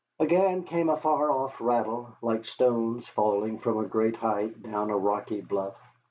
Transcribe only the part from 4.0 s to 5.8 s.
height down a rocky bluff.